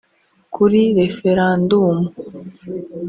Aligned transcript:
Kuri 0.55 0.81
“Referandumu” 0.99 2.07